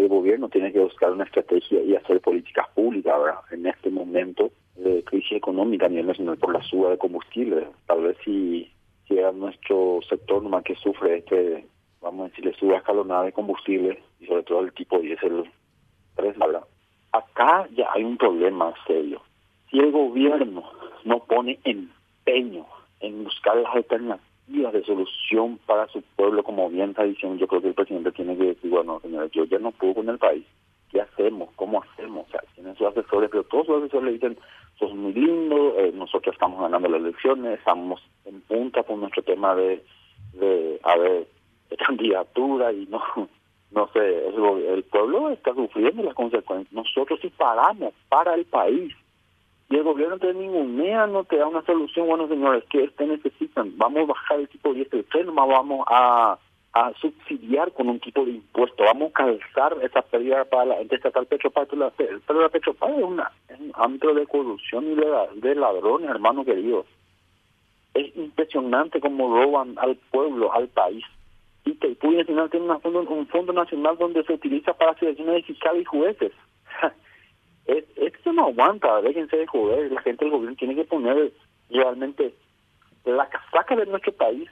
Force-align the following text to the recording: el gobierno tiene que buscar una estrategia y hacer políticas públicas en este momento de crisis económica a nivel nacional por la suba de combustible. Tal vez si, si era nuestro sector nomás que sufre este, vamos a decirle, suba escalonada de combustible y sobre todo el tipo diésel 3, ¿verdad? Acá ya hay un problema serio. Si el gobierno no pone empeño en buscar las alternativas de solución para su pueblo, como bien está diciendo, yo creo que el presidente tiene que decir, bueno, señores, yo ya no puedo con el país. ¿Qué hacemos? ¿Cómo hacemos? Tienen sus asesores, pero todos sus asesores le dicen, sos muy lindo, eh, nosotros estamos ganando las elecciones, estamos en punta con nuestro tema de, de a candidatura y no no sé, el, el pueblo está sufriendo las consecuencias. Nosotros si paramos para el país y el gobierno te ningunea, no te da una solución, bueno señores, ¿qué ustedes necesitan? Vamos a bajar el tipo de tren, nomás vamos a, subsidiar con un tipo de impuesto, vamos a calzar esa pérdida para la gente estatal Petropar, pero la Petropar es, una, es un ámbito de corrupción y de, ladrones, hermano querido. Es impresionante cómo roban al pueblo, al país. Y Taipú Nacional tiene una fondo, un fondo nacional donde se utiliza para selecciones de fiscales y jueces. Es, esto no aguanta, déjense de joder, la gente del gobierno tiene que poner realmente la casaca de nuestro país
el 0.00 0.08
gobierno 0.08 0.48
tiene 0.48 0.72
que 0.72 0.80
buscar 0.80 1.12
una 1.12 1.24
estrategia 1.24 1.82
y 1.82 1.94
hacer 1.94 2.20
políticas 2.20 2.66
públicas 2.70 3.14
en 3.50 3.66
este 3.66 3.90
momento 3.90 4.50
de 4.76 5.04
crisis 5.04 5.32
económica 5.32 5.86
a 5.86 5.88
nivel 5.90 6.06
nacional 6.06 6.38
por 6.38 6.54
la 6.54 6.62
suba 6.62 6.90
de 6.90 6.96
combustible. 6.98 7.66
Tal 7.86 8.02
vez 8.02 8.16
si, 8.24 8.72
si 9.06 9.18
era 9.18 9.30
nuestro 9.32 10.00
sector 10.08 10.42
nomás 10.42 10.64
que 10.64 10.74
sufre 10.76 11.18
este, 11.18 11.66
vamos 12.00 12.22
a 12.24 12.28
decirle, 12.30 12.54
suba 12.54 12.78
escalonada 12.78 13.24
de 13.24 13.32
combustible 13.32 14.02
y 14.20 14.26
sobre 14.26 14.42
todo 14.44 14.60
el 14.60 14.72
tipo 14.72 14.98
diésel 15.00 15.44
3, 16.16 16.38
¿verdad? 16.38 16.64
Acá 17.12 17.68
ya 17.76 17.88
hay 17.92 18.02
un 18.02 18.16
problema 18.16 18.72
serio. 18.86 19.20
Si 19.70 19.78
el 19.78 19.92
gobierno 19.92 20.64
no 21.04 21.18
pone 21.24 21.58
empeño 21.64 22.64
en 23.00 23.24
buscar 23.24 23.56
las 23.56 23.74
alternativas 23.74 24.29
de 24.50 24.84
solución 24.84 25.58
para 25.64 25.86
su 25.88 26.02
pueblo, 26.16 26.42
como 26.42 26.68
bien 26.68 26.90
está 26.90 27.04
diciendo, 27.04 27.38
yo 27.38 27.46
creo 27.46 27.62
que 27.62 27.68
el 27.68 27.74
presidente 27.74 28.12
tiene 28.12 28.36
que 28.36 28.46
decir, 28.46 28.70
bueno, 28.70 29.00
señores, 29.00 29.30
yo 29.32 29.44
ya 29.44 29.58
no 29.58 29.70
puedo 29.70 29.94
con 29.94 30.08
el 30.08 30.18
país. 30.18 30.44
¿Qué 30.90 31.00
hacemos? 31.00 31.50
¿Cómo 31.54 31.82
hacemos? 31.82 32.26
Tienen 32.54 32.74
sus 32.76 32.88
asesores, 32.88 33.30
pero 33.30 33.44
todos 33.44 33.66
sus 33.66 33.76
asesores 33.76 34.06
le 34.06 34.12
dicen, 34.12 34.38
sos 34.78 34.92
muy 34.92 35.12
lindo, 35.12 35.78
eh, 35.78 35.92
nosotros 35.94 36.34
estamos 36.34 36.60
ganando 36.60 36.88
las 36.88 37.00
elecciones, 37.00 37.58
estamos 37.58 38.02
en 38.24 38.40
punta 38.42 38.82
con 38.82 39.00
nuestro 39.00 39.22
tema 39.22 39.54
de, 39.54 39.84
de 40.34 40.80
a 40.82 40.96
candidatura 41.76 42.72
y 42.72 42.86
no 42.86 43.00
no 43.70 43.88
sé, 43.92 44.26
el, 44.26 44.64
el 44.64 44.82
pueblo 44.82 45.30
está 45.30 45.54
sufriendo 45.54 46.02
las 46.02 46.14
consecuencias. 46.14 46.72
Nosotros 46.72 47.20
si 47.20 47.28
paramos 47.28 47.94
para 48.08 48.34
el 48.34 48.44
país 48.46 48.92
y 49.70 49.76
el 49.76 49.84
gobierno 49.84 50.18
te 50.18 50.34
ningunea, 50.34 51.06
no 51.06 51.22
te 51.22 51.36
da 51.36 51.46
una 51.46 51.62
solución, 51.62 52.08
bueno 52.08 52.26
señores, 52.26 52.64
¿qué 52.68 52.82
ustedes 52.82 53.22
necesitan? 53.22 53.72
Vamos 53.76 54.02
a 54.02 54.06
bajar 54.06 54.40
el 54.40 54.48
tipo 54.48 54.74
de 54.74 54.84
tren, 54.84 55.26
nomás 55.26 55.48
vamos 55.48 55.86
a, 55.88 56.38
subsidiar 57.00 57.72
con 57.72 57.88
un 57.88 57.98
tipo 57.98 58.24
de 58.24 58.32
impuesto, 58.32 58.84
vamos 58.84 59.10
a 59.10 59.12
calzar 59.12 59.76
esa 59.82 60.02
pérdida 60.02 60.44
para 60.44 60.66
la 60.66 60.76
gente 60.76 60.96
estatal 60.96 61.26
Petropar, 61.26 61.66
pero 61.66 62.42
la 62.42 62.48
Petropar 62.48 62.90
es, 62.90 63.04
una, 63.04 63.30
es 63.48 63.60
un 63.60 63.72
ámbito 63.74 64.14
de 64.14 64.26
corrupción 64.26 64.86
y 64.86 64.94
de, 64.94 65.54
ladrones, 65.54 66.10
hermano 66.10 66.44
querido. 66.44 66.84
Es 67.94 68.16
impresionante 68.16 69.00
cómo 69.00 69.36
roban 69.36 69.76
al 69.78 69.96
pueblo, 70.10 70.52
al 70.52 70.68
país. 70.68 71.04
Y 71.64 71.74
Taipú 71.74 72.12
Nacional 72.12 72.50
tiene 72.50 72.66
una 72.66 72.78
fondo, 72.78 73.00
un 73.00 73.26
fondo 73.26 73.52
nacional 73.52 73.96
donde 73.98 74.22
se 74.24 74.32
utiliza 74.32 74.72
para 74.72 74.94
selecciones 74.94 75.34
de 75.34 75.42
fiscales 75.42 75.82
y 75.82 75.84
jueces. 75.84 76.32
Es, 77.70 77.84
esto 77.96 78.32
no 78.32 78.46
aguanta, 78.46 79.00
déjense 79.02 79.36
de 79.36 79.46
joder, 79.46 79.90
la 79.92 80.02
gente 80.02 80.24
del 80.24 80.32
gobierno 80.32 80.56
tiene 80.56 80.74
que 80.74 80.84
poner 80.84 81.32
realmente 81.70 82.34
la 83.04 83.28
casaca 83.28 83.76
de 83.76 83.86
nuestro 83.86 84.12
país 84.12 84.50